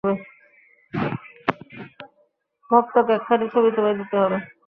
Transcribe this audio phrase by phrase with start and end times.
[2.71, 4.37] ভক্তকে একখানি ছবি তোমায় দিতে হবে।